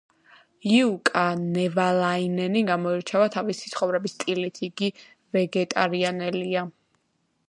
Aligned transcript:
იუკა 0.75 1.25
ნევალაინენი 1.41 2.63
გამოირჩევა 2.69 3.27
თავისი 3.37 3.71
ცხოვრების 3.73 4.15
სტილით, 4.19 4.63
იგი 4.71 4.89
ვეგეტარიანელია. 5.37 6.65